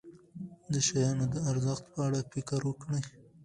د 0.71 0.73
شیانو 0.87 1.25
د 1.33 1.35
ارزښت 1.49 1.83
په 1.93 1.99
اړه 2.07 2.19
فکر 2.31 2.59
وکړئ. 2.65 3.03